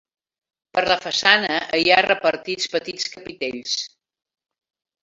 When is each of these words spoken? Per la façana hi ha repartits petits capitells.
Per 0.77 0.83
la 0.91 0.97
façana 1.03 1.59
hi 1.83 1.93
ha 1.93 2.01
repartits 2.07 2.73
petits 2.77 3.09
capitells. 3.17 3.79